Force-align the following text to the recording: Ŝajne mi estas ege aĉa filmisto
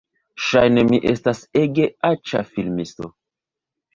Ŝajne 0.43 0.85
mi 0.91 0.99
estas 1.09 1.41
ege 1.63 1.85
aĉa 2.09 2.43
filmisto 2.55 3.13